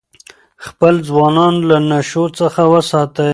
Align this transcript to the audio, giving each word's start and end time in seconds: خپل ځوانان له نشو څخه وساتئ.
خپل 0.65 0.93
ځوانان 1.07 1.55
له 1.69 1.77
نشو 1.89 2.25
څخه 2.39 2.61
وساتئ. 2.73 3.29